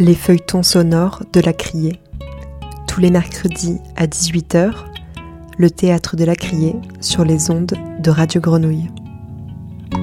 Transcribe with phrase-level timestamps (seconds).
[0.00, 2.00] Les feuilletons sonores de la Criée.
[2.88, 4.72] Tous les mercredis à 18h,
[5.56, 8.90] le théâtre de la Criée sur les ondes de Radio Grenouille.
[9.92, 10.00] Tout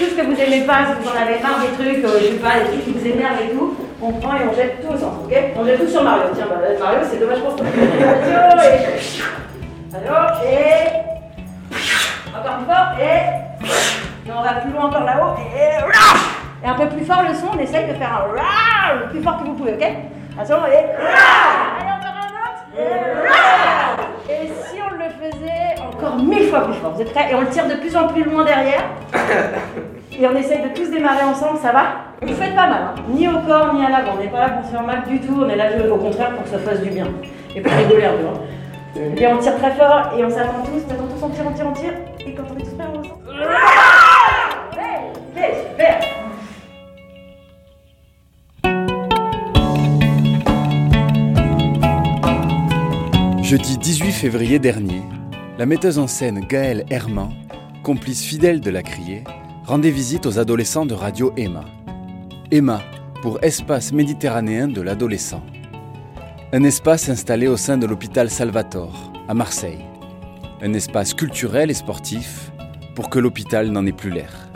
[0.00, 2.40] ce que vous aimez pas, si vous en avez marre des trucs, euh, je sais
[2.40, 4.98] pas, des trucs qui vous énervent et tout, on prend et on jette tout au
[4.98, 6.24] centre, ok On jette tout sur Mario.
[6.34, 7.66] Tiens, bah, Mario, c'est dommage pour toi.
[9.94, 10.14] Attention,
[10.44, 10.48] et...
[10.50, 10.98] Et...
[12.36, 13.37] Encore plus fort, et...
[14.38, 16.66] on va plus loin encore là-haut, et...
[16.66, 19.44] Un peu plus fort le son, on essaye de faire un le plus fort que
[19.44, 19.84] vous pouvez, ok
[20.40, 20.84] Attention, et...
[24.30, 24.48] Et...
[24.70, 27.48] Si on le faisait encore mille fois plus fort, vous êtes prêts Et on le
[27.48, 28.84] tire de plus en plus loin derrière.
[30.12, 31.82] Et on essaye de tous démarrer ensemble, ça va
[32.22, 34.12] Vous faites pas mal, hein ni au corps ni à l'avant.
[34.16, 36.30] On n'est pas là pour se faire mal du tout, on est là au contraire
[36.30, 37.06] pour que ça fasse du bien.
[37.54, 38.26] Et pour rigoler un peu.
[38.26, 39.12] hein.
[39.16, 41.52] Et on tire très fort et on s'attend tous, on s'attend tous, on tire, on
[41.52, 41.92] tire, on tire.
[42.26, 43.02] Et quand on est tous prêts, on.
[53.48, 55.00] Jeudi 18 février dernier,
[55.56, 57.30] la metteuse en scène Gaëlle Herman,
[57.82, 59.24] complice fidèle de la criée,
[59.64, 61.64] rendait visite aux adolescents de Radio Emma.
[62.50, 62.82] Emma
[63.22, 65.42] pour Espace méditerranéen de l'adolescent.
[66.52, 69.86] Un espace installé au sein de l'hôpital Salvatore, à Marseille.
[70.60, 72.52] Un espace culturel et sportif
[72.94, 74.50] pour que l'hôpital n'en ait plus l'air.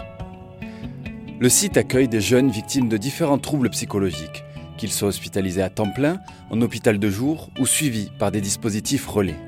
[1.41, 4.45] Le site accueille des jeunes victimes de différents troubles psychologiques,
[4.83, 6.19] qu'ils soient hospitalisés à temps plein,
[6.51, 9.39] en hôpital de jour ou suivis par des dispositifs relais.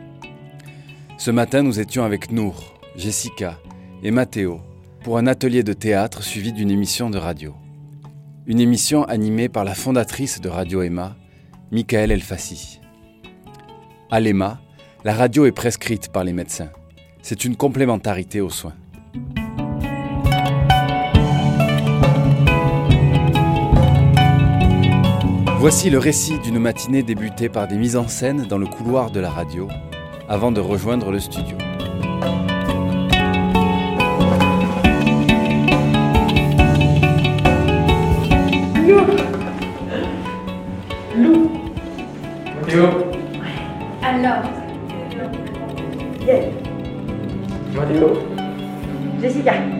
[1.19, 3.59] Ce matin, nous étions avec Nour, Jessica
[4.05, 4.61] et Mathéo
[5.03, 7.53] pour un atelier de théâtre suivi d'une émission de radio.
[8.47, 11.17] Une émission animée par la fondatrice de Radio Emma,
[11.73, 12.81] Michael Elfassi.
[14.13, 14.61] À l'EMA,
[15.03, 16.71] la radio est prescrite par les médecins.
[17.23, 18.77] C'est une complémentarité aux soins.
[25.64, 29.19] Voici le récit d'une matinée débutée par des mises en scène dans le couloir de
[29.19, 29.67] la radio
[30.29, 31.57] avant de rejoindre le studio.
[42.61, 42.85] Mathéo
[44.02, 44.42] Alors.
[46.27, 46.42] Yeah.
[47.75, 48.19] Mathéo
[49.19, 49.73] Jessica.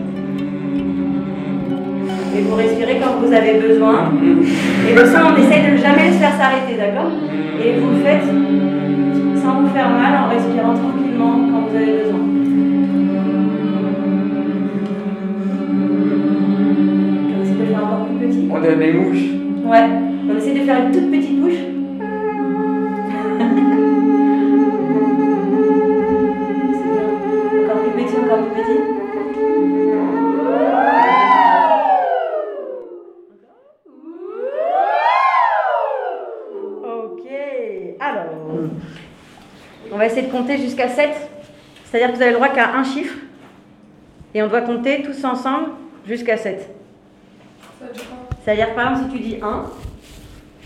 [2.47, 4.11] Vous respirez quand vous avez besoin.
[4.87, 7.11] Et le son, on essaye de ne jamais le faire s'arrêter, d'accord
[7.63, 8.23] Et vous le faites
[9.41, 12.19] sans vous faire mal, en respirant tranquillement quand vous avez besoin.
[17.31, 18.47] On essaie de le faire encore plus petit.
[18.51, 19.27] On a des mouches.
[19.65, 19.89] Ouais.
[20.29, 21.74] On essaie de faire une toute petite bouche.
[40.05, 41.09] Va essayer de compter jusqu'à 7.
[41.85, 43.15] C'est-à-dire que vous avez le droit qu'à un chiffre.
[44.33, 45.69] Et on doit compter tous ensemble
[46.05, 46.69] jusqu'à 7.
[48.43, 49.63] C'est-à-dire, par exemple, si tu dis 1,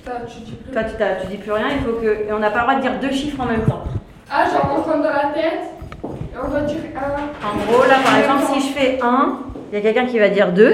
[0.04, 2.28] toi tu, t'as- tu dis plus rien, il faut que.
[2.28, 3.84] Et on n'a pas le droit de dire deux chiffres en même temps.
[4.32, 5.62] Ah, genre on compte dans la tête
[6.04, 7.48] et on doit dire un.
[7.48, 9.40] En gros, là par exemple, si je fais 1,
[9.72, 10.74] il y a quelqu'un qui va dire 2.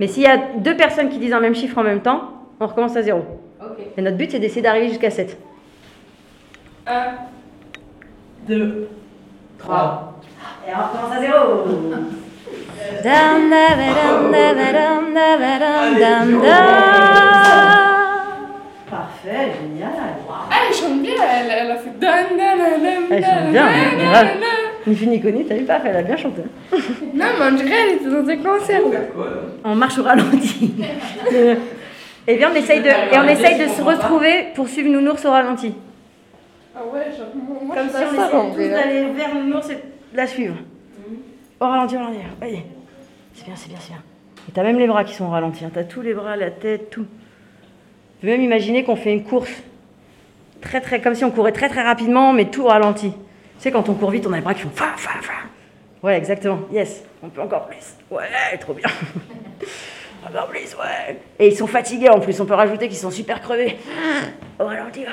[0.00, 2.30] Mais s'il y a deux personnes qui disent un même chiffre en même temps,
[2.60, 3.20] on recommence à 0.
[3.60, 3.78] Ok.
[3.96, 5.36] Et notre but, c'est d'essayer d'arriver jusqu'à 7.
[6.86, 6.92] Un.
[8.48, 8.88] 2,
[9.58, 10.20] 3.
[10.66, 11.32] Et on recommence à 0.
[13.04, 16.58] Dam, da, ba, dam, da, ba, dam, da, ba, dam, dam, dam.
[18.90, 19.90] Parfait, génial.
[20.50, 21.90] Elle chante bien, elle, elle a fait.
[23.10, 24.26] Elle chante bien, dan, dan, grave.
[24.40, 24.58] dan.
[24.86, 26.42] Ni fu ni connu, t'as vu pas Elle a bien chanté.
[26.72, 28.80] Non, mais on dirait elle était dans un concert.
[29.64, 30.74] On marche au ralenti.
[32.26, 35.30] et bien, on essaye de, et on essaye de se retrouver pour suivre Nounours au
[35.30, 35.74] ralenti.
[36.74, 40.26] Ah ouais, moi, Comme je si on essayait tous d'aller vers Nounours et de la
[40.26, 40.56] suivre.
[41.60, 42.18] Au ralenti, au ralenti.
[42.38, 42.64] Voyez.
[43.34, 44.02] C'est bien, c'est bien, c'est bien.
[44.48, 45.64] Et t'as même les bras qui sont au ralenti.
[45.64, 45.70] Hein.
[45.72, 47.06] T'as tous les bras, la tête, tout.
[48.20, 49.50] Tu peux même imaginer qu'on fait une course.
[50.60, 53.10] Très, très, comme si on courait très, très rapidement, mais tout au ralenti.
[53.10, 53.16] Tu
[53.58, 55.32] sais, quand on court vite, on a les bras qui font fa, fa, fa.
[56.02, 56.60] Ouais, exactement.
[56.72, 57.04] Yes.
[57.22, 57.96] On peut encore plus.
[58.10, 58.88] Ouais, trop bien.
[60.28, 61.20] Encore plus, ouais.
[61.38, 62.40] Et ils sont fatigués en plus.
[62.40, 63.78] On peut rajouter qu'ils sont super crevés.
[64.58, 65.04] Au ralenti.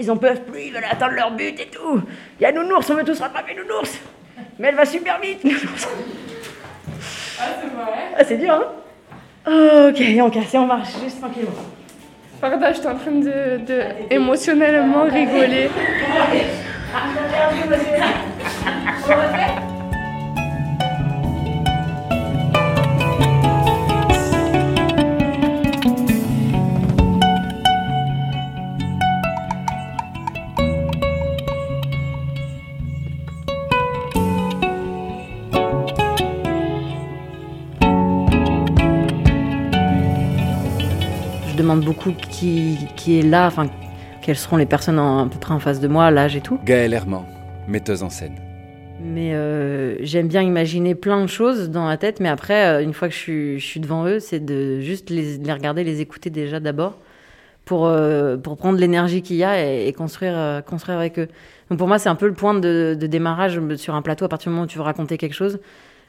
[0.00, 2.00] Ils en peuvent plus, ils veulent atteindre leur but et tout.
[2.38, 3.98] Il y a Nounours, on veut tous rattraper Nounours.
[4.58, 5.88] Mais elle va super vite, Nounours.
[7.38, 7.98] Ah, c'est vrai.
[8.16, 11.50] Ah, c'est dur, hein Ok, on casse et on marche juste tranquillement.
[12.40, 15.70] Pardon, j'étais en train de, de émotionnellement rigoler.
[16.94, 17.08] Ah.
[19.04, 19.79] On refait?
[41.70, 43.66] Demande beaucoup qui, qui est là, enfin,
[44.22, 46.58] quelles seront les personnes en- à peu près en face de moi, l'âge et tout.
[46.64, 47.24] Gaëlle Herman,
[47.68, 48.34] metteuse en scène.
[49.02, 52.92] Mais euh, j'aime bien imaginer plein de choses dans la tête, mais après, euh, une
[52.92, 56.00] fois que je suis, je suis devant eux, c'est de juste les, les regarder, les
[56.00, 56.98] écouter déjà d'abord,
[57.64, 61.28] pour, euh, pour prendre l'énergie qu'il y a et, et construire, euh, construire avec eux.
[61.70, 64.24] Donc pour moi, c'est un peu le point de, de démarrage sur un plateau.
[64.24, 65.60] À partir du moment où tu veux raconter quelque chose,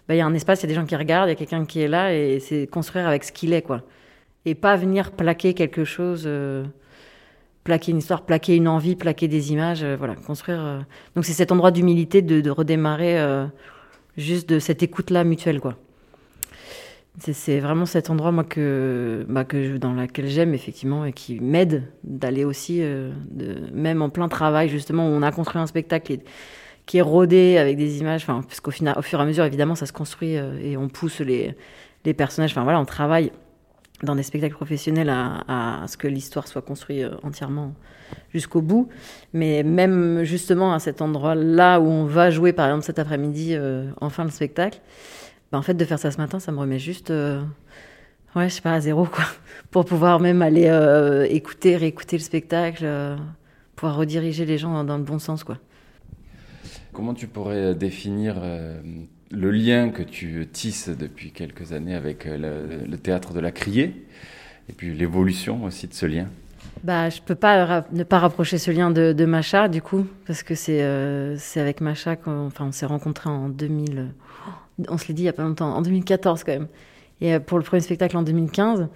[0.09, 1.35] bah, il y a un espace, il y a des gens qui regardent, il y
[1.35, 3.81] a quelqu'un qui est là, et c'est construire avec ce qu'il est, quoi.
[4.45, 6.63] Et pas venir plaquer quelque chose, euh,
[7.63, 10.59] plaquer une histoire, plaquer une envie, plaquer des images, euh, voilà, construire.
[10.59, 10.79] euh.
[11.15, 13.23] Donc c'est cet endroit d'humilité de, redémarrer
[14.17, 15.77] juste de cette écoute-là mutuelle, quoi.
[17.19, 19.43] C'est- vraiment cet endroit, moi, que, bah,
[19.79, 22.81] dans lequel j'aime, effectivement, et qui m'aide d'aller aussi,
[23.73, 26.17] même en plein travail, justement, où on a construit un spectacle
[26.85, 29.75] qui est, rodé avec des images, enfin, parce final, au fur et à mesure, évidemment,
[29.75, 31.55] ça se construit et on pousse les
[32.13, 33.31] personnages, enfin, voilà, on travaille
[34.03, 37.73] dans des spectacles professionnels à, ce que l'histoire soit construite euh, entièrement
[38.33, 38.89] jusqu'au bout.
[39.33, 43.89] Mais même justement à cet endroit-là où on va jouer, par exemple cet après-midi, euh,
[43.99, 44.79] en fin spectacle,
[45.51, 47.41] bah, en fait de faire ça ce matin, ça me remet juste, euh,
[48.35, 49.25] ouais, je pas, à zéro quoi,
[49.71, 52.87] pour pouvoir même aller euh, écouter, réécouter le spectacle,
[53.75, 55.57] pouvoir rediriger les gens dans, dans le bon sens quoi.
[56.93, 58.35] Comment tu pourrais définir
[59.31, 64.05] le lien que tu tisses depuis quelques années avec euh, le, théâtre de la Criée
[64.69, 66.27] et puis l'évolution aussi de ce lien
[66.83, 70.55] Bah, je peux pas ne pas rapprocher ce lien de, Macha, du coup, parce que
[70.55, 73.99] c'est euh, avec Macha qu'on s'est rencontrés en 2000.
[73.99, 76.67] euh, On se l'est dit il y a pas longtemps, en 2014 quand même.
[77.21, 78.87] Et euh, pour le premier spectacle en 2015,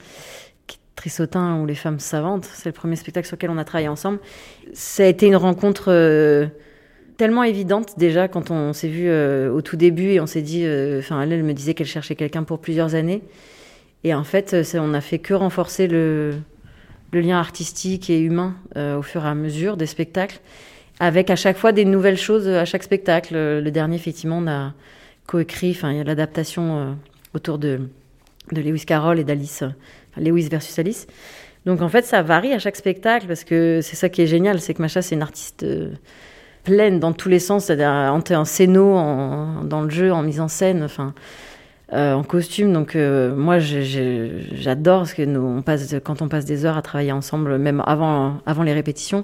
[0.68, 3.64] qui est Trissotin ou Les femmes savantes, c'est le premier spectacle sur lequel on a
[3.64, 4.20] travaillé ensemble.
[4.74, 6.48] Ça a été une rencontre euh,
[7.18, 10.64] tellement évidente déjà quand on s'est vu euh, au tout début et on s'est dit.
[10.66, 13.22] euh, Enfin, elle, me disait qu'elle cherchait quelqu'un pour plusieurs années.
[14.04, 16.36] Et en fait, euh, on a fait que renforcer le,
[17.14, 20.42] lien artistique et humain au fur et à mesure des spectacles,
[21.00, 23.36] avec à chaque fois des nouvelles choses à chaque spectacle.
[23.36, 24.74] Le dernier, effectivement, on a
[25.26, 26.98] coécrit, enfin, il y a l'adaptation
[27.34, 27.88] autour de,
[28.52, 29.64] Lewis Carroll et d'Alice,
[30.18, 31.08] Lewis versus Alice.
[31.66, 34.60] Donc en fait, ça varie à chaque spectacle parce que c'est ça qui est génial,
[34.60, 35.66] c'est que Macha, c'est une artiste
[36.66, 38.96] pleine dans tous les sens, c'est-à-dire en, en scéno,
[39.64, 40.88] dans le jeu, en mise en scène,
[41.94, 42.74] euh, en costume.
[42.74, 45.64] Donc euh, moi, j'adore parce que nous,
[46.04, 49.24] quand on passe des heures à travailler ensemble, même avant, avant les répétitions,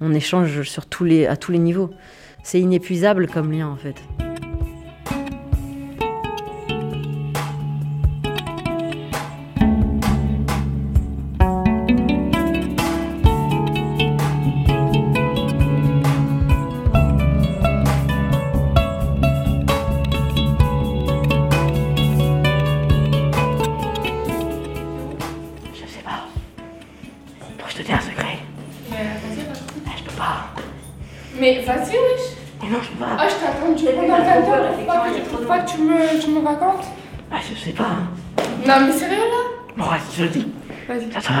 [0.00, 1.90] on échange sur tous les, à tous les niveaux.
[2.42, 3.94] C'est inépuisable comme lien en fait.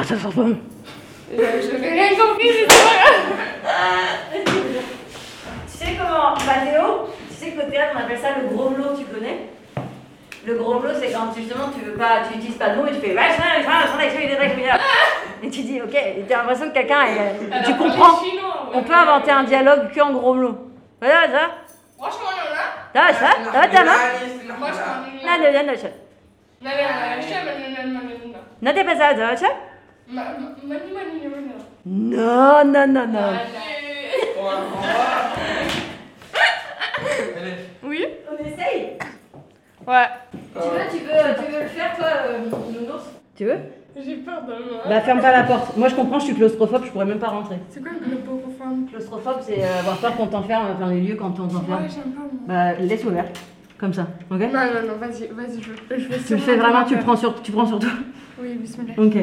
[0.02, 0.08] Vas-y.
[0.08, 0.56] Ça sera bon.
[1.32, 4.42] Je, je n'ai rien compris, mais c'est pas grave.
[5.70, 9.04] Tu sais comment, Mathéo, tu sais qu'au théâtre, on appelle ça le gros lot, tu
[9.04, 9.46] connais?
[10.44, 12.90] Le gros lot, c'est quand justement tu veux pas, tu utilises pas de mots et
[12.92, 13.14] tu fais
[15.44, 15.96] et tu dis ok,
[16.28, 18.74] t'as l'impression que quelqu'un, est- Elle tu a comprends chinois, ouais.
[18.74, 20.58] On peut inventer un dialogue que en gros lot.
[21.00, 21.50] Voilà, ça,
[21.98, 22.30] Franchement,
[22.92, 24.54] ça, ça, ça, je t'en
[25.24, 25.72] Non, non, non, non.
[26.60, 29.62] Non, non, non, non, non, non, non, non.
[30.10, 30.22] Non.
[31.84, 33.18] Non, non, non, non.
[37.38, 37.54] Allez.
[37.84, 38.98] Oui On essaye
[39.86, 40.06] Ouais.
[40.30, 43.04] Tu veux, tu veux, tu veux le faire, toi, euh, nounours?
[43.36, 43.58] Tu veux?
[43.96, 44.82] J'ai peur de moi.
[44.88, 45.76] Bah, ferme pas la porte.
[45.76, 47.56] Moi, je comprends, je suis claustrophobe, je pourrais même pas rentrer.
[47.68, 48.42] C'est quoi le pauvre
[48.88, 51.82] Claustrophobe, c'est euh, avoir peur qu'on t'enferme dans les lieux quand on t'enferme.
[51.82, 52.30] Ouais, j'aime pas moi.
[52.46, 53.26] Bah, laisse ouvert.
[53.78, 54.38] Comme ça, ok?
[54.38, 57.16] Non, non, non, vas-y, vas-y, je, je vais Tu le fais vraiment, tu le prends
[57.16, 57.90] sur, tu prends sur toi.
[58.40, 58.94] Oui, bismillah.
[58.96, 59.16] Ok.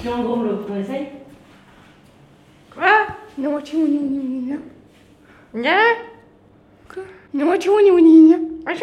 [0.00, 1.08] Tu es en gros on essaye
[2.80, 3.06] Ah
[3.38, 3.76] Non, tu
[6.92, 7.02] Quoi
[7.34, 7.70] Non, tu.
[7.70, 8.68] Ah.
[8.68, 8.82] Ah,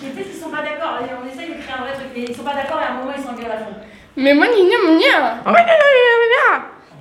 [0.00, 2.42] peut-être qu'ils sont pas d'accord, on essaye de créer un vrai truc, mais ils sont
[2.42, 3.74] pas d'accord et à un moment ils s'engueulent à fond.
[4.16, 4.46] Mais moi.
[5.46, 5.50] Oh.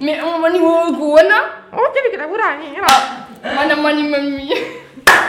[0.02, 1.36] Mais on va ni wo kuona.
[1.74, 2.26] Oh, tu le kira
[2.58, 2.78] ni ni.
[2.82, 4.54] Ah, mana mani mami.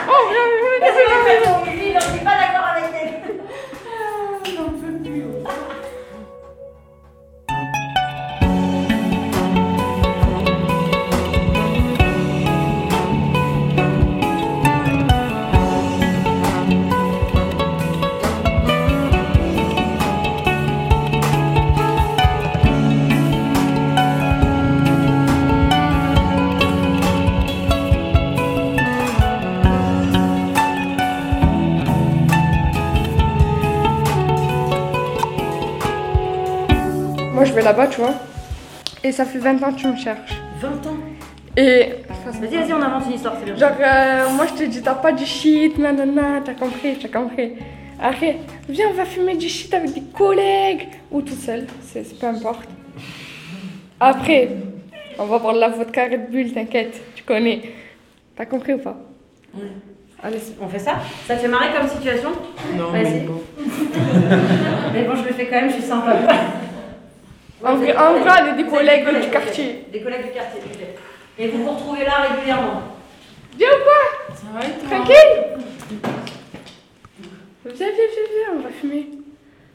[0.09, 2.50] Oh, ni ni ni.
[37.51, 38.15] Je vais là-bas, tu vois.
[39.03, 40.35] Et ça fait 20 ans que tu me cherches.
[40.61, 40.97] 20 ans
[41.57, 41.87] Et.
[42.27, 43.57] Vas-y, vas-y, on invente une histoire, c'est bien.
[43.57, 47.53] Genre, euh, moi, je te dis, t'as pas du shit, nanana, t'as compris, t'as compris.
[48.01, 48.37] Après,
[48.69, 50.89] viens, on va fumer du shit avec des collègues.
[51.11, 52.69] Ou tout seul, c'est peu importe.
[53.99, 54.49] Après,
[55.19, 57.63] on va prendre la vodka Red Bull, t'inquiète, tu connais.
[58.37, 58.97] T'as compris ou pas?
[59.55, 59.65] Oui.
[60.23, 60.97] Allez, On fait ça?
[61.27, 62.31] Ça te fait marrer comme situation?
[62.77, 63.05] Non, Vas-y.
[63.05, 63.41] mais bon.
[64.93, 66.15] Mais bon, je le fais quand même, je suis sympa.
[67.63, 69.85] En vrai, en vrai, on est des collègues du quartier.
[69.93, 70.81] Des collègues du quartier, ok.
[71.39, 72.83] Et vous vous retrouvez là régulièrement
[73.57, 75.61] Viens ou quoi Ça va et toi Tranquille
[77.65, 79.09] Viens, viens, viens, viens, on va fumer.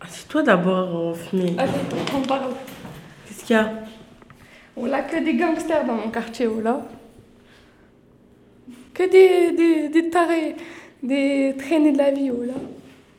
[0.02, 1.56] Assieds-toi d'abord, on va fumer.
[1.58, 1.72] Allez,
[2.16, 2.52] on parle.
[3.28, 3.72] Qu'est-ce qu'il y a?
[4.76, 6.82] On a que des gangsters dans mon quartier, oh là.
[8.94, 10.56] Que des, des, des tarés,
[11.04, 12.54] des traînées de la vie, oh là.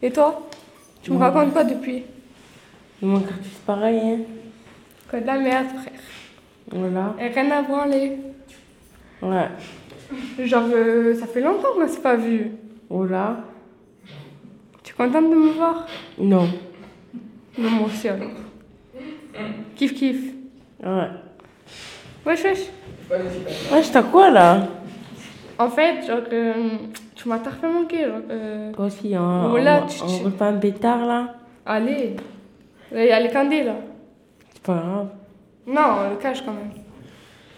[0.03, 0.49] Et toi?
[1.03, 2.03] Tu me racontes quoi depuis?
[3.01, 4.19] Dans mon quartier, c'est pareil, hein.
[5.11, 6.01] Que de la merde, frère.
[6.71, 7.15] Voilà.
[7.21, 8.17] Et rien à branler.
[9.23, 9.49] Ouais.
[10.45, 12.53] Genre, euh, ça fait longtemps qu'on s'est pas vu.
[12.91, 13.37] Voilà.
[14.83, 15.87] Tu es contente de me voir?
[16.19, 16.49] Non.
[17.59, 18.29] Non, moi aussi alors.
[19.77, 20.33] Kiff, kiff.
[20.83, 21.09] Ouais.
[22.25, 22.67] Wesh, wesh.
[23.73, 24.69] Wesh, t'as quoi là?
[25.59, 26.53] En fait, genre, euh,
[27.15, 28.05] tu m'as fait manquer.
[28.05, 29.47] Genre, euh, Toi aussi, hein.
[29.49, 31.35] Voilà, on, tu- on tu- refait un pétard là
[31.65, 32.17] allez.
[32.93, 33.75] Là, Il y a les candés, là.
[34.67, 35.09] Pas grave.
[35.67, 36.71] Non, on le cache quand même.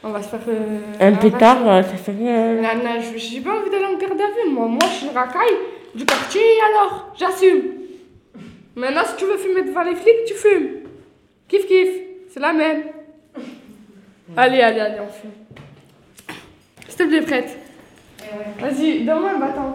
[0.04, 0.40] On va se faire.
[0.48, 2.54] euh, Un pétard, euh, ça fait rien.
[2.54, 4.66] Non, non, j'ai pas envie d'aller en garde à vue, moi.
[4.68, 5.56] Moi, je suis une racaille
[5.94, 7.62] du quartier, alors, j'assume.
[8.76, 10.68] Maintenant, si tu veux fumer devant les flics, tu fumes.
[11.48, 11.88] Kiff, kiff.
[12.30, 12.82] C'est la même.
[14.36, 15.30] Allez, allez, allez, on fume.
[16.88, 17.58] S'il te plaît, prête.
[18.60, 19.74] Vas-y, donne-moi un bâton.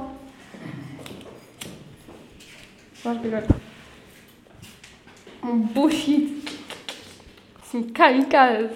[3.06, 3.44] Non, je rigole.
[5.44, 6.30] Mon beau shit.
[7.74, 8.70] C'est une kamikaze.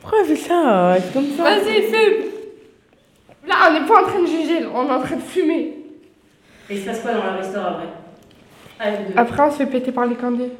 [0.00, 1.42] Pourquoi elle fait ça euh, C'est comme ça.
[1.42, 2.24] Vas-y, fume.
[3.48, 5.76] Là, on n'est pas en train de juger, là, on est en train de fumer.
[6.70, 7.88] Et il se passe quoi dans le restaurant après
[8.78, 9.14] Avec deux.
[9.18, 10.52] Après, on se fait péter par les candés.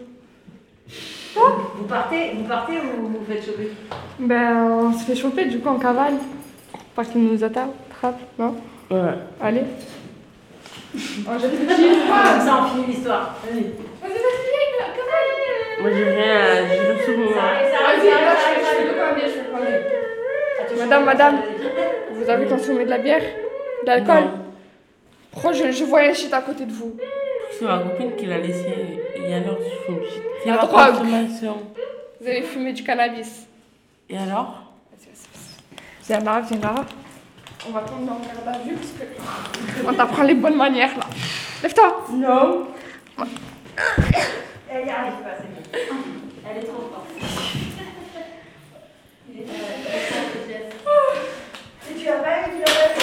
[1.36, 3.70] Vous partez, vous partez ou vous vous faites choper
[4.18, 6.14] Ben, on se fait choper, du coup, en cavale.
[6.96, 8.56] Pas qu'ils nous attrapent, non
[8.90, 9.14] Ouais.
[9.40, 9.62] Allez.
[10.94, 12.40] Oh, je te pas.
[12.40, 13.36] ça, on finit l'histoire.
[13.44, 13.62] Vas-y.
[13.62, 15.82] Vas-y, vas-y.
[15.82, 17.28] Moi j'ai rien, j'ai le souvenir.
[17.34, 18.30] Ça arrive, ça arrive, Vas-y, ça là,
[19.10, 19.80] arrive, je le le.
[20.60, 21.36] Ah, Madame, madame.
[21.36, 22.14] vas-y.
[22.18, 23.22] Vous avez consommé de la bière
[23.82, 24.24] De l'alcool.
[25.30, 26.96] Pourquoi je, je vois un shit à côté de vous
[27.56, 28.66] C'est ma copine qui l'a laissé.
[29.16, 30.00] Et alors, je fume.
[30.42, 31.56] C'est La consommation.
[32.20, 33.46] Vous avez fumé du cannabis.
[34.08, 34.62] Et alors?
[36.08, 36.74] Viens là, viens là.
[37.66, 41.04] On va tomber en garde à vue parce que on t'apprend les bonnes manières là.
[41.62, 42.06] Lève-toi.
[42.12, 42.68] Non.
[44.70, 45.96] Elle y arrive pas, c'est bon.
[46.48, 47.10] Elle est trop forte.
[49.32, 49.54] Il est trop
[50.84, 51.14] fort.
[51.82, 52.98] Si tu as pas eu, tu l'as pas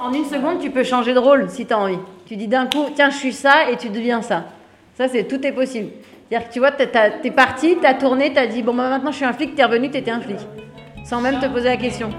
[0.00, 1.98] En une seconde, tu peux changer de rôle si tu as envie.
[2.26, 4.44] Tu dis d'un coup, tiens, je suis ça et tu deviens ça.
[4.94, 5.88] Ça, c'est tout est possible.
[6.28, 9.24] C'est-à-dire que tu vois, t'es parti, t'as tourné, t'as dit, bon, bah, maintenant je suis
[9.24, 10.36] un flic, t'es revenu, t'étais un flic.
[11.06, 12.10] Sans même te poser la question.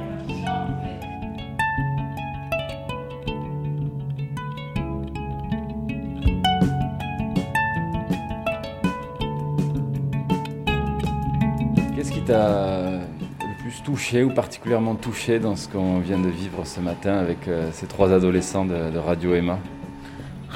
[11.95, 16.65] Qu'est-ce qui t'a le plus touché ou particulièrement touché dans ce qu'on vient de vivre
[16.65, 19.59] ce matin avec euh, ces trois adolescents de, de Radio Emma?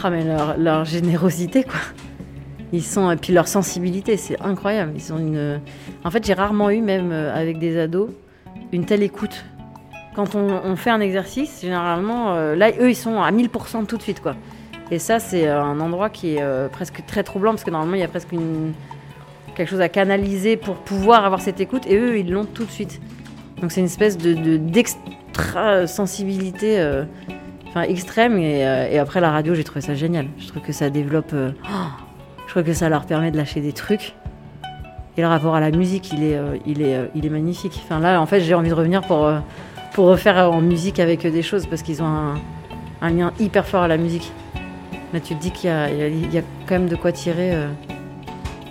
[0.04, 1.80] Ah, mais leur, leur générosité, quoi.
[2.74, 4.94] Ils sont, et puis leur sensibilité, c'est incroyable.
[4.96, 5.62] Ils ont une.
[6.04, 8.10] En fait, j'ai rarement eu, même euh, avec des ados,
[8.74, 9.46] une telle écoute.
[10.16, 14.02] Quand on, fait un exercice, généralement, euh, là, eux, ils sont à 1000% tout de
[14.02, 14.36] suite, quoi.
[14.90, 18.02] Et ça, c'est euh, un endroit qui est presque très troublant, parce que normalement, il
[18.02, 18.30] y a presque
[19.56, 22.72] quelque chose à canaliser pour pouvoir avoir cette écoute, et eux, ils l'ont tout de
[22.72, 23.00] suite.
[23.62, 26.84] Donc, c'est une espèce de, de- d'extra sensibilité.
[27.68, 31.36] enfin extrême et, après la radio j'ai trouvé ça génial je trouve que ça développe
[32.48, 34.14] je trouve que ça leur permet de lâcher des trucs.
[35.18, 37.82] Et le rapport à la musique il est euh, il est euh, il est magnifique.
[37.84, 39.40] Enfin là en fait j'ai envie de revenir pour euh,
[39.94, 42.36] pour refaire en musique avec des choses parce qu'ils ont
[43.02, 44.32] un, lien hyper fort à la musique.
[45.14, 47.54] Là tu te dis qu'il y y a- quand même de quoi tirer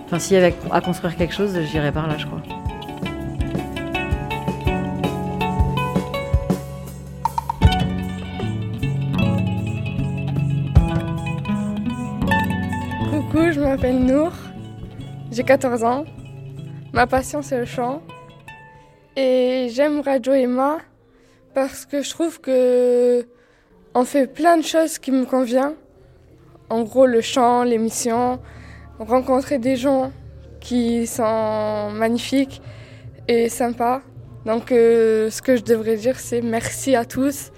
[0.05, 2.41] enfin s'il y avait à construire quelque chose j'irais par là je crois
[13.77, 14.31] m'appelle Nour.
[15.31, 16.03] J'ai 14 ans.
[16.93, 18.01] Ma passion, c'est le chant.
[19.15, 20.79] Et j'aime Radio Emma
[21.53, 23.27] parce que je trouve que
[23.93, 25.75] on fait plein de choses qui me conviennent.
[26.71, 28.39] En gros, le chant, l'émission,
[28.97, 30.11] rencontrer des gens
[30.59, 32.63] qui sont magnifiques
[33.27, 34.01] et sympas.
[34.47, 37.51] Donc, euh, ce que je devrais dire, c'est merci à tous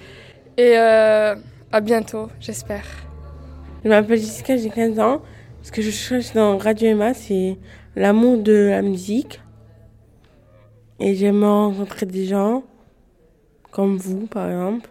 [0.58, 1.36] et euh,
[1.72, 2.84] à bientôt, j'espère.
[3.86, 5.22] Je m'appelle Jessica, j'ai 15 ans.
[5.62, 7.58] Ce que je cherche dans Radio Emma, c'est
[7.96, 9.42] l'amour de la musique.
[11.00, 12.64] Et j'aime rencontrer des gens,
[13.72, 14.90] comme vous par exemple.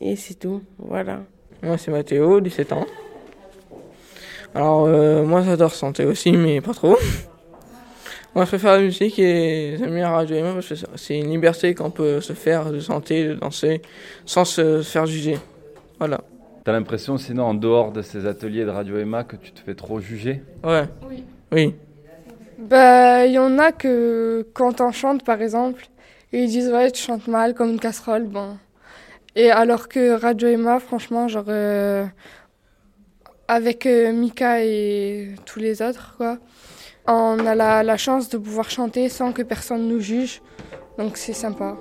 [0.00, 1.22] Et c'est tout, voilà.
[1.62, 2.86] Moi c'est Mathéo, 17 ans.
[4.54, 6.98] Alors euh, moi j'adore chanter aussi, mais pas trop.
[8.34, 11.74] moi je préfère la musique et j'aime bien Radio Emma parce que c'est une liberté
[11.74, 13.80] qu'on peut se faire de chanter, de danser,
[14.26, 15.38] sans se faire juger.
[15.98, 16.20] Voilà.
[16.64, 19.74] T'as l'impression sinon en dehors de ces ateliers de Radio Emma que tu te fais
[19.74, 20.42] trop juger?
[20.62, 20.84] Ouais.
[21.08, 21.24] Oui.
[21.50, 21.74] Oui.
[22.58, 25.86] Bah, il y en a que quand on chante, par exemple,
[26.32, 28.24] ils disent ouais, tu chantes mal comme une casserole.
[28.24, 28.56] Bon.
[29.34, 32.04] Et alors que Radio Emma, franchement, genre euh,
[33.48, 36.38] avec euh, Mika et tous les autres, quoi,
[37.08, 40.40] on a la, la chance de pouvoir chanter sans que personne nous juge.
[40.96, 41.76] Donc c'est sympa.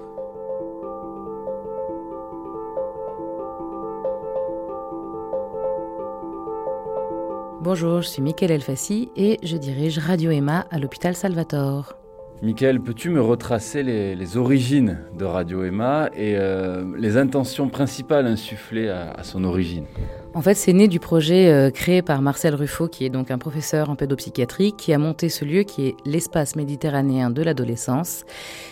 [7.63, 11.93] Bonjour, je suis Mickaël Elfassi et je dirige Radio Emma à l'hôpital Salvatore.
[12.41, 18.89] Michael, peux-tu me retracer les, origines de Radio Emma et euh, les intentions principales insufflées
[18.89, 19.85] à son origine?
[20.33, 23.37] En fait, c'est né du projet euh, créé par Marcel Ruffo, qui est donc un
[23.37, 28.23] professeur en pédopsychiatrie, qui a monté ce lieu qui est l'espace méditerranéen de l'adolescence,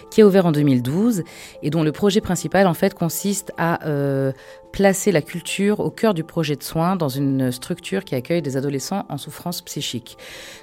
[0.10, 1.24] qui a ouvert en 2012
[1.62, 4.32] et dont le projet principal en fait consiste à euh,
[4.72, 8.56] placer la culture au cœur du projet de soins dans une structure qui accueille des
[8.56, 10.18] adolescents en souffrance psychique.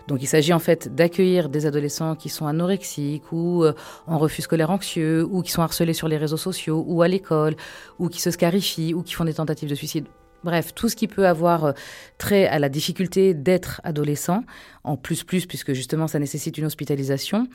[0.08, 3.74] Donc il s'agit en fait d'accueillir des adolescents qui sont anorexiques ou euh,
[4.06, 7.54] en refus scolaire anxieux ou qui sont harcelés sur les réseaux sociaux ou à l'école
[7.98, 10.06] ou qui se scarifient ou qui font des tentatives de suicide.
[10.46, 11.74] Bref, tout ce qui peut avoir
[12.18, 14.44] trait à la difficulté d'être adolescent,
[14.84, 17.48] en plus plus puisque justement ça nécessite une hospitalisation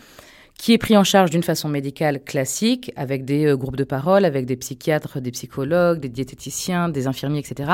[0.58, 4.25] qui est pris en charge d'une façon médicale classique, avec des euh, groupes de parole,
[4.25, 7.71] avec des psychiatres, des psychologues, des diététiciens, des infirmiers, etc.,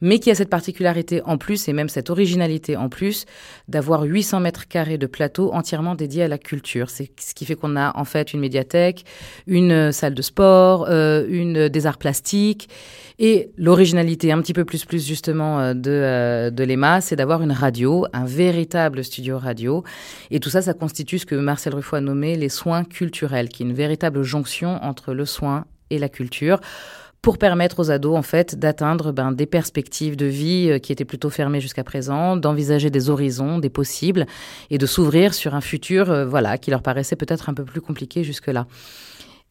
[0.00, 3.24] mais qui a cette particularité en plus, et même cette originalité en plus,
[3.68, 6.90] d'avoir 800 mètres carrés de plateau entièrement dédiés à la culture.
[6.90, 9.04] C'est ce qui fait qu'on a en fait une médiathèque,
[9.46, 12.68] une salle de sport, euh, une des arts plastiques,
[13.18, 17.52] et l'originalité un petit peu plus plus justement euh, de, euh, l'EMA, c'est d'avoir une
[17.52, 19.84] radio, un véritable studio radio,
[20.30, 23.62] et tout ça, ça constitue ce que Marcel Ruffo a nommé les soins culturels, qui
[23.62, 26.60] est une véritable jonction entre le soin et la culture
[27.22, 31.04] pour permettre aux ados en fait d'atteindre ben, des perspectives de vie euh, qui étaient
[31.04, 34.26] plutôt fermées jusqu'à présent, d'envisager des horizons, des possibles
[34.70, 37.80] et de s'ouvrir sur un futur euh, voilà qui leur paraissait peut-être un peu plus
[37.80, 38.66] compliqué jusque-là.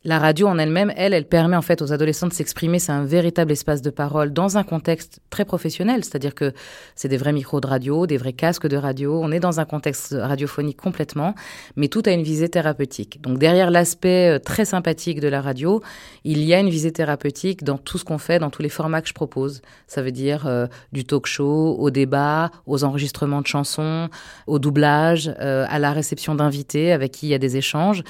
[0.07, 2.77] La radio en elle-même, elle, elle permet en fait aux adolescents de s'exprimer.
[2.77, 6.53] C'est un véritable espace de parole dans un contexte très professionnel, c'est-à-dire que
[6.93, 9.19] c'est des vrais micros de radio, des vrais casques de radio.
[9.19, 11.33] On est dans un contexte radiophonique complètement,
[11.75, 13.19] mais tout a une visée thérapeutique.
[13.23, 15.81] Donc derrière l'aspect euh, très sympathique de la radio,
[16.23, 19.01] il y a une visée thérapeutique dans tout ce qu'on fait, dans tous les formats
[19.01, 19.63] que je propose.
[19.87, 24.09] Ça veut dire euh, du talk show, au débat, aux enregistrements de chansons,
[24.45, 28.03] au doublage, euh, à la réception d'invités avec qui il y a des échanges.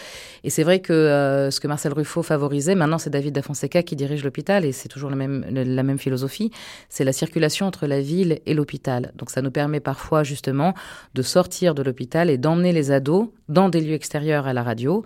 [0.43, 3.95] Et c'est vrai que ce que Marcel Ruffo favorisait, maintenant c'est David da Fonseca qui
[3.95, 6.51] dirige l'hôpital et c'est toujours la même, la même philosophie,
[6.89, 9.11] c'est la circulation entre la ville et l'hôpital.
[9.15, 10.73] Donc ça nous permet parfois justement
[11.13, 15.03] de sortir de l'hôpital et d'emmener les ados dans des lieux extérieurs à la radio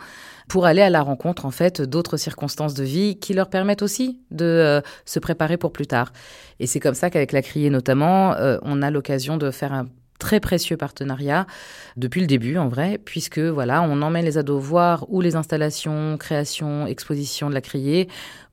[0.47, 4.19] pour aller à la rencontre en fait d'autres circonstances de vie qui leur permettent aussi
[4.31, 6.11] de euh, se préparer pour plus tard.
[6.59, 9.87] Et c'est comme ça qu'avec la criée notamment, euh, on a l'occasion de faire un
[10.19, 11.47] très précieux partenariat
[11.97, 16.17] depuis le début en vrai, puisque voilà, on emmène les ados voir ou les installations,
[16.17, 18.07] créations, expositions de la criée,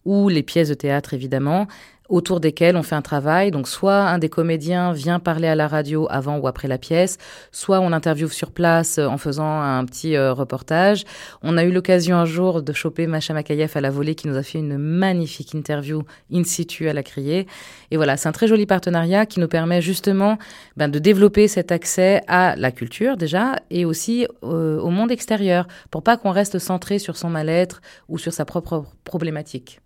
[0.07, 1.67] ou les pièces de théâtre évidemment,
[2.09, 3.51] autour desquelles on fait un travail.
[3.51, 7.19] Donc soit un des comédiens vient parler à la radio avant ou après la pièce,
[7.53, 11.05] soit on interviewe sur place en faisant un petit euh, reportage.
[11.43, 14.37] On a eu l'occasion un jour de choper Macha Makayev à la volée qui nous
[14.37, 17.47] a fait une magnifique interview in situ à la criée.
[17.91, 20.39] Et voilà, c'est un très joli partenariat qui nous permet justement
[20.77, 25.67] ben, de développer cet accès à la culture déjà et aussi euh, au monde extérieur
[25.91, 29.81] pour pas qu'on reste centré sur son mal-être ou sur sa propre problématique.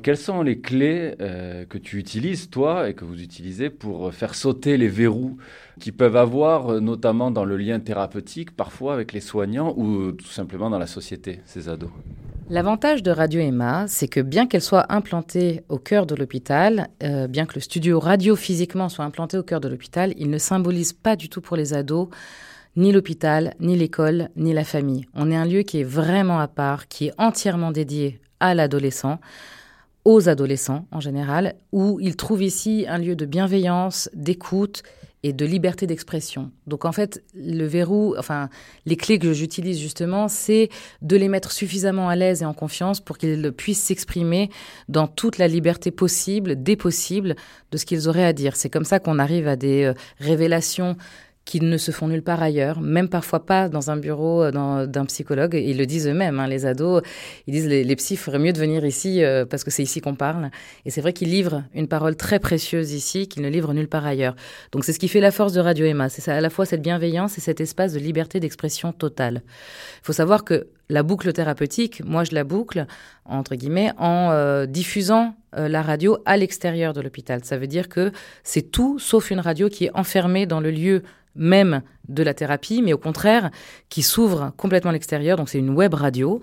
[0.00, 4.36] Quelles sont les clés euh, que tu utilises, toi, et que vous utilisez pour faire
[4.36, 5.36] sauter les verrous
[5.80, 10.26] qui peuvent avoir, euh, notamment dans le lien thérapeutique, parfois avec les soignants ou tout
[10.26, 11.90] simplement dans la société, ces ados?
[12.48, 17.26] L'avantage de Radio Emma, c'est que bien qu'elle soit implantée au cœur de l'hôpital, euh,
[17.26, 20.92] bien que le studio radio physiquement soit implanté au cœur de l'hôpital, il ne symbolise
[20.92, 22.08] pas du tout pour les ados
[22.76, 25.06] ni l'hôpital, ni l'école, ni la famille.
[25.14, 29.18] On est un lieu qui est vraiment à part, qui est entièrement dédié à l'adolescent,
[30.08, 34.82] aux adolescents en général, où ils trouvent ici un lieu de bienveillance, d'écoute
[35.22, 36.50] et de liberté d'expression.
[36.66, 38.48] Donc en fait, le verrou, enfin
[38.86, 40.70] les clés que j'utilise justement, c'est
[41.02, 44.48] de les mettre suffisamment à l'aise et en confiance pour qu'ils puissent s'exprimer
[44.88, 47.36] dans toute la liberté possible, des possibles,
[47.70, 48.56] de ce qu'ils auraient à dire.
[48.56, 50.96] C'est comme ça qu'on arrive à des euh, révélations
[51.48, 55.06] qui ne se font nulle part ailleurs, même parfois pas dans un bureau euh, d'un
[55.06, 55.54] psychologue.
[55.54, 57.02] Ils le disent eux-mêmes, hein, les ados,
[57.46, 60.02] ils disent les, les psys feraient mieux de venir ici euh, parce que c'est ici
[60.02, 60.50] qu'on parle.
[60.84, 64.04] Et c'est vrai qu'ils livrent une parole très précieuse ici qu'ils ne livrent nulle part
[64.04, 64.36] ailleurs.
[64.72, 66.82] Donc c'est ce qui fait la force de Radio Emma, c'est à la fois cette
[66.82, 69.40] bienveillance et cet espace de liberté d'expression totale.
[70.02, 72.86] Il faut savoir que la boucle thérapeutique, moi je la boucle,
[73.24, 77.42] entre guillemets, en euh, diffusant la radio à l'extérieur de l'hôpital.
[77.42, 81.02] Ça veut dire que c'est tout sauf une radio qui est enfermée dans le lieu
[81.34, 83.50] même de la thérapie, mais au contraire,
[83.88, 85.38] qui s'ouvre complètement à l'extérieur.
[85.38, 86.40] Donc c'est une web radio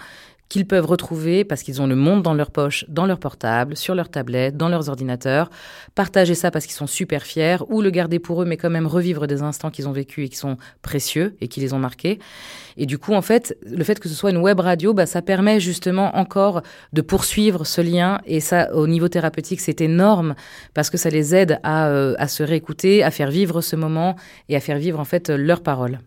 [0.49, 3.95] qu'ils peuvent retrouver parce qu'ils ont le monde dans leur poche, dans leur portable, sur
[3.95, 5.49] leur tablette, dans leurs ordinateurs,
[5.95, 8.87] partager ça parce qu'ils sont super fiers, ou le garder pour eux, mais quand même
[8.87, 12.19] revivre des instants qu'ils ont vécus et qui sont précieux et qui les ont marqués.
[12.77, 15.21] Et du coup, en fait, le fait que ce soit une web radio, bah, ça
[15.21, 16.61] permet justement encore
[16.93, 18.19] de poursuivre ce lien.
[18.25, 20.35] Et ça, au niveau thérapeutique, c'est énorme
[20.73, 24.15] parce que ça les aide à, euh, à se réécouter, à faire vivre ce moment
[24.49, 25.99] et à faire vivre en fait leurs paroles.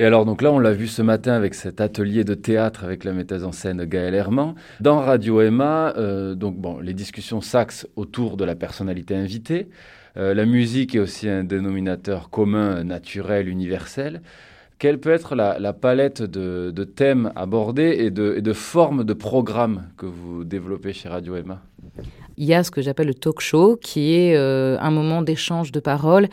[0.00, 3.02] Et alors, donc là, on l'a vu ce matin avec cet atelier de théâtre avec
[3.02, 4.54] la metteuse en scène Gaëlle Herman.
[4.78, 9.68] Dans Radio Emma, euh, donc bon, les discussions s'axent autour de la personnalité invitée.
[10.16, 14.22] Euh, la musique est aussi un dénominateur commun, naturel, universel.
[14.78, 19.88] Quelle peut être la, palette de, thèmes abordés et de, et de formes de programmes
[19.96, 21.60] que vous développez chez Radio Emma?
[22.36, 25.72] Il y a ce que j'appelle le talk show, qui est euh, un moment d'échange
[25.72, 26.28] de paroles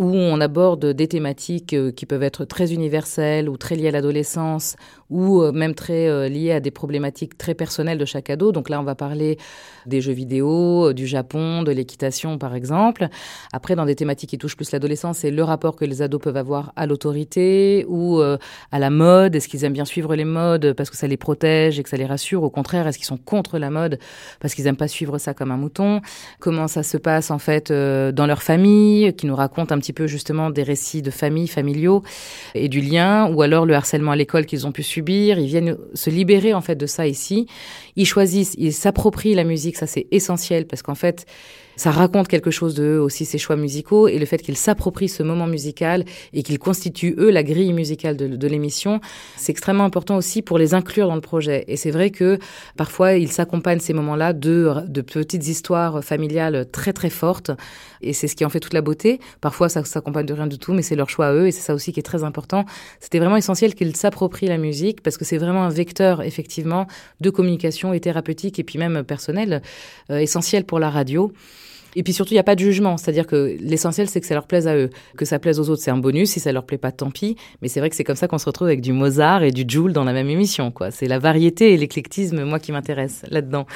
[0.00, 3.90] où on aborde des thématiques euh, qui peuvent être très universelles ou très liées à
[3.90, 4.76] l'adolescence
[5.10, 8.50] ou euh, même très euh, liées à des problématiques très personnelles de chaque ado.
[8.50, 9.36] Donc là, on va parler
[9.84, 13.08] des jeux vidéo, du Japon, de l'équitation par exemple.
[13.52, 16.38] Après, dans des thématiques qui touchent plus l'adolescence, c'est le rapport que les ados peuvent
[16.38, 19.34] avoir à l'autorité ou à la mode.
[19.34, 21.96] Est-ce qu'ils aiment bien suivre les modes parce que ça les protège et que ça
[21.96, 22.42] les rassure?
[22.42, 23.98] Au contraire, est-ce qu'ils sont contre la mode
[24.38, 26.00] parce qu'ils n'aiment pas suivre ça comme un mouton?
[26.38, 30.06] Comment ça se passe en fait dans leur famille, qui nous raconte un petit peu
[30.06, 32.02] justement des récits de famille, familiaux
[32.54, 35.38] et du lien, ou alors le harcèlement à l'école qu'ils ont pu subir.
[35.38, 37.46] Ils viennent se libérer en fait de ça ici.
[37.96, 41.26] Ils choisissent, ils s'approprient la musique, ça c'est essentiel parce qu'en fait,
[41.80, 45.08] ça raconte quelque chose de eux aussi, ces choix musicaux, et le fait qu'ils s'approprient
[45.08, 49.00] ce moment musical et qu'ils constituent, eux, la grille musicale de, l'émission,
[49.38, 51.64] c'est extrêmement important aussi pour les inclure dans le projet.
[51.68, 52.38] Et c'est vrai que
[52.76, 57.50] parfois, ils s'accompagnent ces moments-là de, de petites histoires familiales très très fortes,
[58.02, 59.18] et c'est ce qui en fait toute la beauté.
[59.40, 61.72] Parfois, ça s'accompagne de rien du tout, mais c'est leur choix eux, et c'est ça
[61.72, 62.66] aussi qui est très important.
[63.00, 66.86] C'était vraiment essentiel qu'ils s'approprient la musique, parce que c'est vraiment un vecteur, effectivement,
[67.22, 69.62] de communication et thérapeutique, et puis même personnel,
[70.10, 71.32] euh, essentiel pour la radio.
[71.96, 72.96] Et puis surtout, il n'y a pas de jugement.
[72.96, 74.90] C'est-à-dire que l'essentiel, c'est que ça leur plaise à eux.
[75.16, 76.30] Que ça plaise aux autres, c'est un bonus.
[76.30, 77.36] Si ça leur plaît pas, tant pis.
[77.62, 79.64] Mais c'est vrai que c'est comme ça qu'on se retrouve avec du Mozart et du
[79.68, 80.90] Joule dans la même émission, quoi.
[80.90, 83.66] C'est la variété et l'éclectisme, moi, qui m'intéresse là-dedans.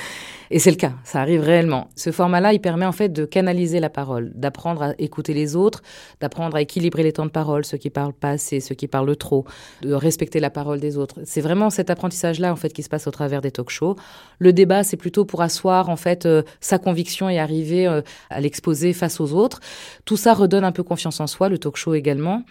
[0.50, 0.92] Et c'est le cas.
[1.04, 1.88] Ça arrive réellement.
[1.96, 5.82] Ce format-là, il permet en fait de canaliser la parole, d'apprendre à écouter les autres,
[6.20, 9.16] d'apprendre à équilibrer les temps de parole, ceux qui parlent pas assez, ceux qui parlent
[9.16, 9.44] trop,
[9.82, 11.20] de respecter la parole des autres.
[11.24, 13.96] C'est vraiment cet apprentissage-là, en fait, qui se passe au travers des talk-shows.
[14.44, 18.42] Le débat, c'est plutôt pour asseoir, en fait, euh, sa conviction et arriver euh, à
[18.42, 19.60] l'exposer face aux autres.
[20.04, 22.42] Tout ça redonne un peu confiance en soi, le talk show également.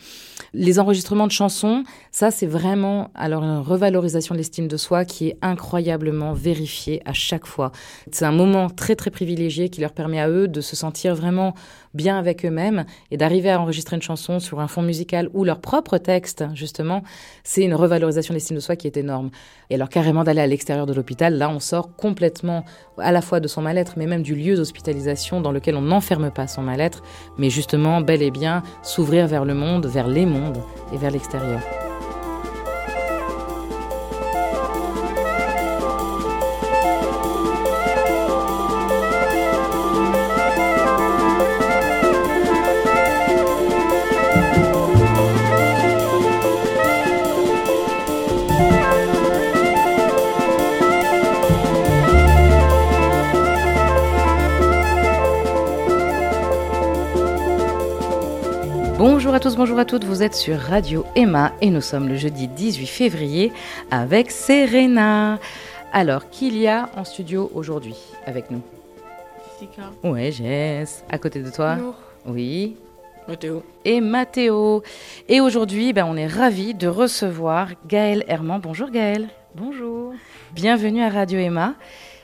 [0.55, 5.27] Les enregistrements de chansons, ça c'est vraiment alors une revalorisation de l'estime de soi qui
[5.27, 7.71] est incroyablement vérifiée à chaque fois.
[8.11, 11.53] C'est un moment très très privilégié qui leur permet à eux de se sentir vraiment
[11.93, 15.59] bien avec eux-mêmes et d'arriver à enregistrer une chanson sur un fond musical ou leur
[15.59, 17.03] propre texte, justement,
[17.43, 19.29] c'est une revalorisation de l'estime de soi qui est énorme.
[19.69, 22.65] Et alors carrément d'aller à l'extérieur de l'hôpital, là on sort complètement
[22.97, 26.31] à la fois de son mal-être, mais même du lieu d'hospitalisation dans lequel on n'enferme
[26.31, 27.03] pas son mal-être,
[27.37, 30.61] mais justement bel et bien s'ouvrir vers le monde, vers les mondes
[30.93, 31.61] et vers l'extérieur.
[59.23, 62.17] Bonjour à tous, bonjour à toutes, vous êtes sur Radio Emma et nous sommes le
[62.17, 63.53] jeudi 18 février
[63.89, 65.39] avec Serena.
[65.93, 68.61] Alors, qu'il y a en studio aujourd'hui avec nous?
[69.61, 69.83] Jessica.
[70.03, 71.05] Ouais, Jess.
[71.09, 71.95] À côté de toi Nour.
[72.25, 72.75] Oui.
[73.25, 73.63] Mathéo.
[73.85, 74.83] Et Mathéo.
[75.29, 78.59] Et aujourd'hui, ben, on est ravis de recevoir Gaëlle Herman.
[78.59, 79.29] Bonjour Gaëlle.
[79.55, 80.11] Bonjour.
[80.51, 81.75] Bienvenue à Radio Emma.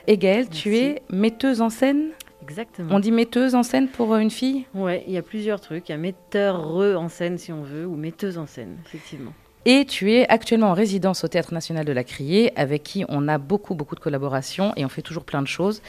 [0.06, 2.10] Et Gaëlle, tu es metteuse en scène?
[2.50, 2.94] Exactement.
[2.94, 5.88] On dit metteuse en scène pour euh, une fille Ouais, il y a plusieurs trucs.
[5.88, 9.32] Il y a metteur en scène si on veut, ou metteuse en scène, effectivement.
[9.66, 13.28] Et tu es actuellement en résidence au Théâtre National de la Criée, avec qui on
[13.28, 15.82] a beaucoup, beaucoup de collaborations et on fait toujours plein de choses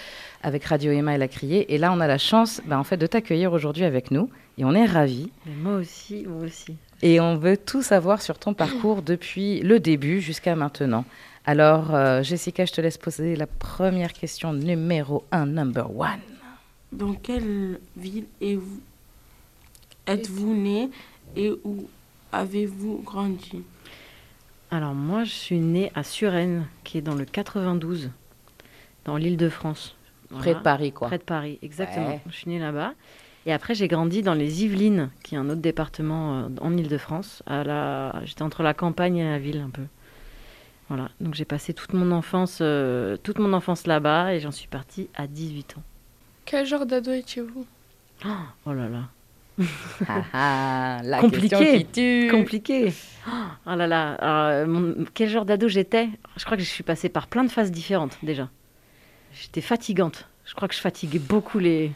[0.43, 1.73] avec Radio Emma et la Criée.
[1.73, 4.65] Et là, on a la chance ben, en fait, de t'accueillir aujourd'hui avec nous et
[4.65, 5.31] on est ravis.
[5.45, 6.75] Mais moi aussi, moi aussi.
[7.01, 11.05] Et on veut tout savoir sur ton parcours depuis le début jusqu'à maintenant.
[11.45, 16.19] Alors, euh, Jessica, je te laisse poser la première question numéro un, number one.
[16.91, 18.81] Dans quelle ville êtes-vous
[20.07, 20.89] êtes-vous né
[21.35, 21.87] et où
[22.31, 23.63] avez-vous grandi
[24.69, 28.09] Alors moi, je suis née à Suresnes, qui est dans le 92,
[29.05, 29.95] dans l'île de France.
[30.29, 31.07] Près de Paris, quoi.
[31.07, 32.07] Près de Paris, exactement.
[32.07, 32.21] Ouais.
[32.29, 32.93] Je suis née là-bas.
[33.45, 37.43] Et après, j'ai grandi dans les Yvelines, qui est un autre département euh, en Île-de-France.
[37.47, 38.21] La...
[38.23, 39.83] J'étais entre la campagne et la ville, un peu.
[40.89, 41.09] Voilà.
[41.19, 45.09] Donc j'ai passé toute mon enfance, euh, toute mon enfance là-bas, et j'en suis partie
[45.15, 45.83] à 18 ans.
[46.51, 47.65] Quel genre d'ado étiez-vous
[48.65, 49.03] Oh là là.
[50.07, 51.49] Ah, ah, la Compliqué.
[51.49, 52.27] question qui tue.
[52.29, 52.93] Compliqué.
[53.65, 54.13] Oh là là.
[54.15, 56.09] Alors, euh, mon- quel genre d'ado j'étais?
[56.35, 58.49] Je crois que je suis passée par plein de phases différentes déjà.
[59.33, 60.27] J'étais fatigante.
[60.45, 61.91] Je crois que je fatiguais beaucoup les,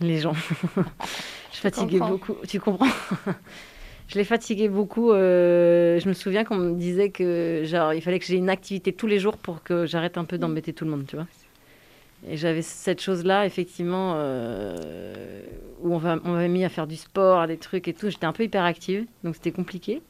[0.00, 0.34] les gens.
[1.52, 2.10] je fatiguais comprends.
[2.10, 2.36] beaucoup.
[2.46, 2.88] Tu comprends?
[4.08, 5.10] Je les fatiguais beaucoup.
[5.10, 8.92] euh, je me souviens qu'on me disait que genre il fallait que j'ai une activité
[8.92, 11.26] tous les jours pour que j'arrête un peu d'embêter tout le monde, tu vois.
[12.28, 15.42] Et j'avais cette chose-là, effectivement, euh,
[15.82, 18.10] où on va- on m'avait mis à faire du sport, des trucs et tout.
[18.10, 20.02] J'étais un peu hyperactive, donc c'était compliqué.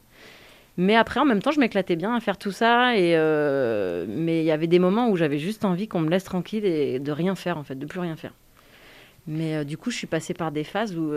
[0.77, 2.95] Mais après, en même temps, je m'éclatais bien à faire tout ça.
[2.97, 6.23] Et euh, mais il y avait des moments où j'avais juste envie qu'on me laisse
[6.23, 8.33] tranquille et de rien faire, en fait, de plus rien faire.
[9.27, 11.11] Mais euh, du coup, je suis passée par des phases où.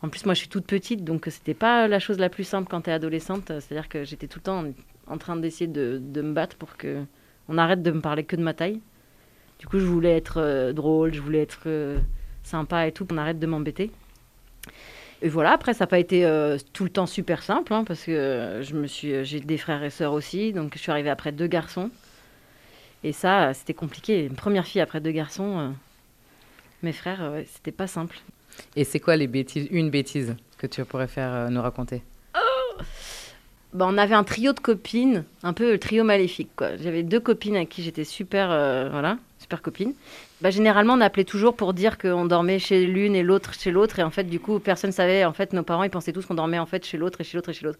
[0.00, 2.68] En plus, moi, je suis toute petite, donc c'était pas la chose la plus simple
[2.70, 3.46] quand tu es adolescente.
[3.48, 4.64] C'est-à-dire que j'étais tout le temps
[5.08, 7.02] en, en train d'essayer de, de me battre pour que
[7.48, 8.80] on arrête de me parler que de ma taille.
[9.58, 11.98] Du coup, je voulais être euh, drôle, je voulais être euh,
[12.44, 13.90] sympa et tout, qu'on arrête de m'embêter.
[15.20, 18.04] Et voilà, après, ça n'a pas été euh, tout le temps super simple, hein, parce
[18.04, 21.32] que je me suis, j'ai des frères et sœurs aussi, donc je suis arrivée après
[21.32, 21.90] deux garçons.
[23.02, 24.26] Et ça, c'était compliqué.
[24.26, 25.72] Une première fille après deux garçons,
[26.82, 28.18] mes frères, c'était pas simple.
[28.74, 32.02] Et c'est quoi les bêtises, une bêtise que tu pourrais faire nous raconter?
[33.74, 36.48] Bah, on avait un trio de copines, un peu le trio maléfique.
[36.56, 36.76] quoi.
[36.76, 39.92] J'avais deux copines avec qui j'étais super, euh, voilà, super copine.
[40.40, 43.98] Bah, généralement, on appelait toujours pour dire qu'on dormait chez l'une et l'autre chez l'autre.
[43.98, 45.24] Et en fait, du coup, personne savait.
[45.24, 47.36] En fait, nos parents, ils pensaient tous qu'on dormait en fait chez l'autre et chez
[47.36, 47.78] l'autre et chez l'autre.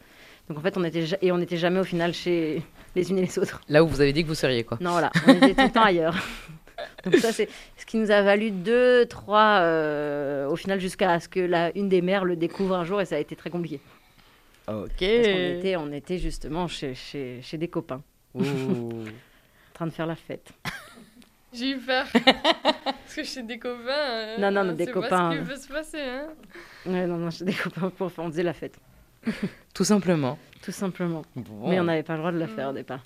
[0.48, 2.62] Donc en fait, on était ja- et on n'était jamais au final chez
[2.96, 3.61] les unes et les autres.
[3.68, 4.77] Là où vous avez dit que vous seriez, quoi.
[4.81, 6.14] Non, voilà, on était tout le temps ailleurs.
[7.05, 11.29] Donc ça, c'est ce qui nous a valu deux, trois, euh, au final, jusqu'à ce
[11.29, 13.81] que la, une des mères le découvre un jour et ça a été très compliqué.
[14.69, 14.99] Ok.
[14.99, 18.03] Parce qu'on était, on était justement chez, chez, chez des copains,
[18.35, 18.43] en
[19.75, 20.49] train de faire la fête.
[21.53, 22.05] J'ai eu peur.
[22.13, 23.89] Parce que chez des copains.
[23.89, 26.27] euh, Non, non, non, on des copains, Pas ce qui peut se passer, hein.
[26.85, 28.77] Ouais, non, non, chez des copains, pour, on faisait la fête,
[29.75, 30.39] Tout simplement.
[30.63, 31.23] tout simplement.
[31.35, 31.69] Bon.
[31.71, 32.55] Mais on n'avait pas le droit de la Mm.
[32.55, 33.01] faire au départ.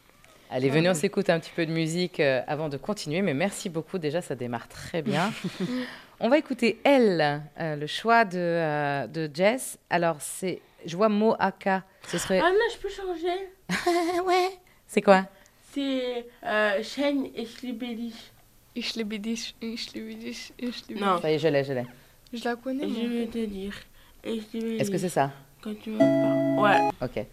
[0.50, 3.22] Allez, venez, on s'écoute un petit peu de musique euh, avant de continuer.
[3.22, 3.96] Mais merci beaucoup.
[3.98, 5.32] Déjà, ça démarre très bien.
[6.20, 9.78] on va écouter Elle, euh, le choix de, euh, de Jess.
[9.88, 11.08] Alors, c'est, je vois.
[12.08, 12.40] Ce serait.
[12.42, 14.22] Ah non, je peux changer.
[14.26, 14.50] ouais.
[14.86, 15.26] C'est quoi?
[15.72, 17.28] C'est euh, Shane
[17.62, 18.32] liebe dich,
[18.74, 19.14] ich liebe
[21.00, 21.20] Non.
[21.20, 21.86] Ça y est, je l'ai, je l'ai.
[22.32, 23.74] Je la connais, Et je vais te dire.
[24.24, 25.30] Est-ce que c'est ça?
[25.62, 26.60] Quand tu me parles.
[26.60, 26.90] Ouais.
[27.00, 27.26] Ok.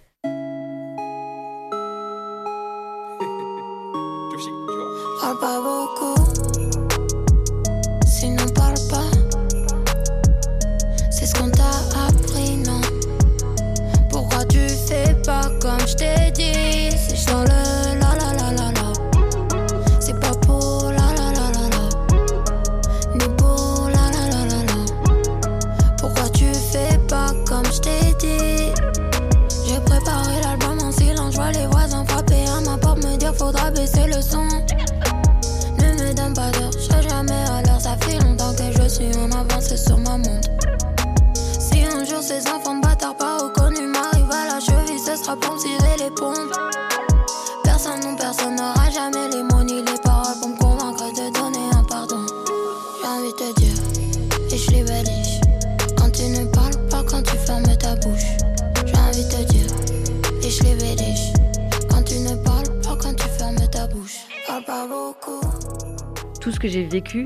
[66.41, 67.25] Tout ce que j'ai vécu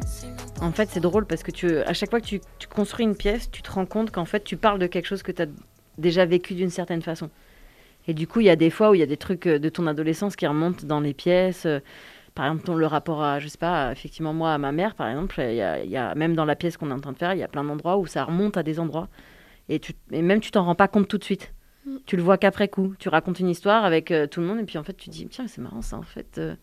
[0.62, 3.50] En fait, c'est drôle parce que à chaque fois que tu, tu construis une pièce,
[3.50, 5.48] tu te rends compte qu'en fait, tu parles de quelque chose que tu as
[5.98, 7.32] déjà vécu d'une certaine façon.
[8.08, 9.60] Et du coup, il y a des fois où il y a des trucs euh,
[9.60, 11.65] de ton adolescence qui remontent dans les pièces.
[12.36, 15.08] Par exemple, ton- le rapport à, je sais pas, effectivement, moi, à ma mère, par
[15.08, 17.12] exemple, il y a, il y a- même dans la pièce qu'on est en train
[17.12, 19.08] de faire, il y a plein d'endroits où ça remonte à des endroits.
[19.69, 21.54] Et, tu, et même, tu t'en rends pas compte tout de suite.
[21.86, 21.98] Mm.
[22.06, 22.96] Tu le vois qu'après coup.
[23.00, 25.12] Tu racontes une histoire avec euh, tout le monde, et puis en fait, tu te
[25.12, 26.38] dis, tiens, c'est marrant ça, en fait.
[26.39, 26.56] euh,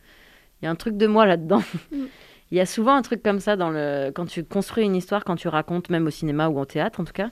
[0.60, 1.62] Il y a un truc de moi là-dedans.
[1.92, 1.96] Mm.
[2.52, 4.10] Il y a souvent un truc comme ça dans le...
[4.12, 7.04] quand tu construis une histoire, quand tu racontes, même au cinéma ou au théâtre en
[7.04, 7.30] tout cas.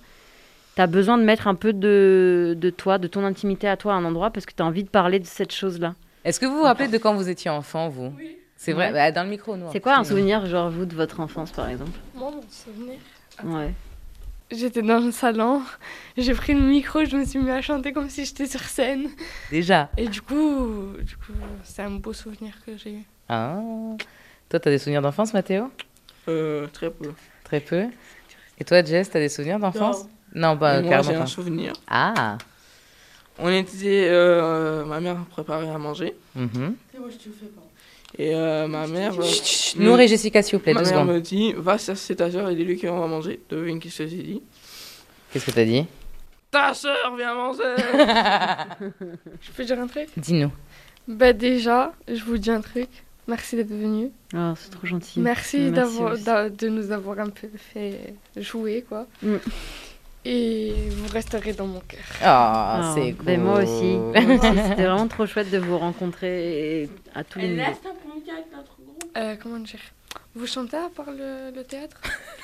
[0.77, 3.95] Tu as besoin de mettre un peu de, de toi, de ton intimité à toi
[3.95, 5.97] à un endroit parce que tu as envie de parler de cette chose-là.
[6.29, 8.13] Est-ce que vous vous rappelez de quand vous étiez enfant, vous?
[8.55, 8.93] C'est vrai, Ouais.
[8.93, 9.67] bah, dans le micro, nous.
[9.73, 11.99] C'est quoi un écoutez, souvenir, genre vous, de votre enfance par exemple?
[12.15, 12.99] Moi, mon souvenir.
[13.45, 13.73] Ouais.
[14.51, 15.63] J'étais dans le salon,
[16.19, 19.09] j'ai pris le micro, je me suis mis à chanter comme si j'étais sur scène.
[19.51, 19.89] Déjà?
[19.97, 21.33] Et du coup, du coup
[21.65, 23.03] c'est un beau souvenir que j'ai eu.
[23.29, 23.59] Ah.
[24.51, 25.71] Toi, t'as des souvenirs d'enfance, Mathéo?
[26.29, 27.13] Euh, très peu.
[27.45, 27.87] Très peu?
[28.59, 30.07] Et toi, Jess, t'as des souvenirs d'enfance?
[30.35, 31.27] Non, bah, Moi, carrément j'ai un pas.
[31.27, 31.73] souvenir.
[31.87, 32.37] Ah.
[33.39, 34.09] On était.
[34.11, 36.15] euh, ma mère préparait à manger.
[36.35, 36.75] Mhm.
[38.19, 39.19] Et euh, ma mère.
[39.19, 41.15] euh, Chut, chut, Nour et Jessica, s'il vous plaît, Ma deux mère secondes.
[41.15, 43.41] me dit Va à cet étagère et dis-lui qu'on va manger.
[43.51, 44.43] Devine qu'est-ce que j'ai dit
[45.33, 45.85] Qu'est-ce que t'as dit?
[46.51, 47.63] Ta soeur vient manger
[49.41, 50.09] Je peux dire un truc?
[50.17, 50.51] Dis-nous.
[51.07, 52.89] Bah déjà, je vous dis un truc.
[53.27, 54.11] Merci d'être venu.
[54.35, 55.21] Oh, c'est trop gentil.
[55.21, 59.07] Merci, d'avoir, de nous avoir un peu fait jouer, quoi.
[59.23, 59.37] Mm.
[60.25, 62.01] Et vous resterez dans mon cœur.
[62.23, 63.25] Ah, Ah, c'est cool.
[63.27, 63.99] ben moi aussi.
[64.15, 67.63] C'était vraiment trop chouette de vous rencontrer et à tous les niveaux.
[69.17, 69.81] Euh, comment dire?
[70.35, 72.01] Vous chantez à part le, le théâtre?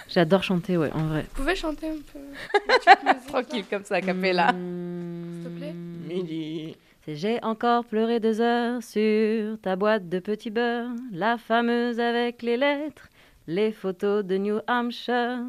[0.08, 1.22] J'adore chanter, ouais, en vrai.
[1.34, 4.48] Vous pouvez chanter un peu musique, Tranquille, comme ça, a cappella.
[4.48, 5.74] S'il te plaît
[6.08, 6.76] Midi.
[7.06, 12.56] J'ai encore pleuré deux heures sur ta boîte de petits beurre, la fameuse avec les
[12.56, 13.08] lettres,
[13.46, 15.40] les photos de New Hampshire,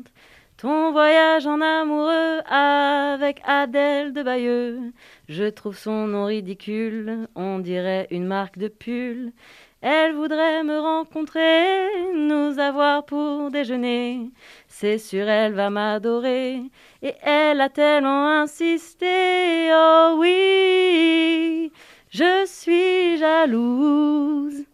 [0.58, 4.94] ton voyage en amoureux avec Adèle de Bayeux.
[5.28, 9.34] Je trouve son nom ridicule, on dirait une marque de pull.
[9.82, 14.32] Elle voudrait me rencontrer, nous avoir pour déjeuner.
[14.68, 16.62] C'est sûr, elle va m'adorer.
[17.02, 21.72] Et elle a tellement insisté, oh oui,
[22.10, 24.66] je suis jalouse.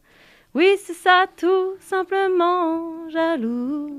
[0.54, 3.92] Oui, c'est ça, tout simplement jalouse.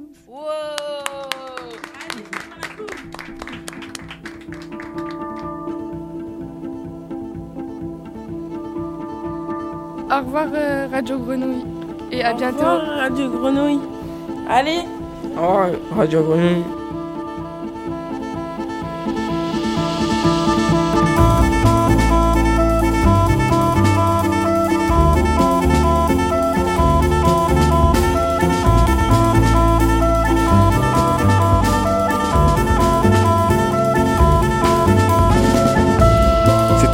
[10.10, 11.64] Au revoir euh, Radio Grenouille.
[12.10, 12.58] Et à Au bientôt.
[12.58, 13.80] revoir, Radio Grenouille.
[14.48, 14.80] Allez
[15.38, 15.62] Oh,
[15.96, 16.64] Radio Grenouille.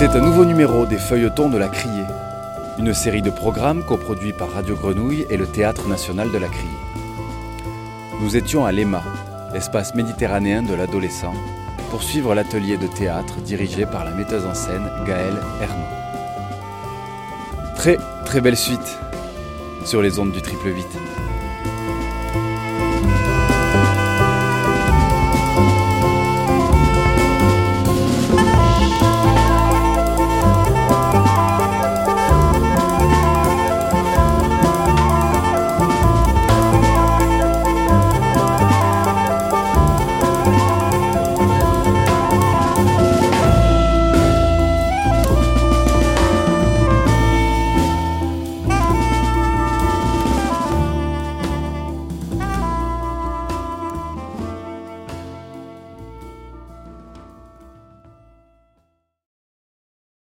[0.01, 2.05] C'était un nouveau numéro des Feuilletons de la Criée,
[2.79, 6.71] une série de programmes coproduits par Radio Grenouille et le Théâtre national de la Criée.
[8.21, 9.03] Nous étions à l'EMA,
[9.53, 11.35] l'espace méditerranéen de l'adolescent,
[11.91, 15.89] pour suivre l'atelier de théâtre dirigé par la metteuse en scène Gaëlle Herman.
[17.75, 18.99] Très très belle suite
[19.85, 21.08] sur les ondes du triple 8.